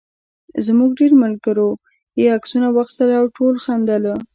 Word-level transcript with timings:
زموږ 0.65 0.89
ډېرو 0.99 1.15
ملګرو 1.23 1.69
یې 2.19 2.25
عکسونه 2.37 2.67
واخیستل 2.71 3.09
او 3.19 3.25
ټولو 3.35 3.57
خندل. 3.65 4.03